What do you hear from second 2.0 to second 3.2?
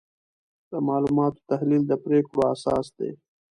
پریکړو اساس دی.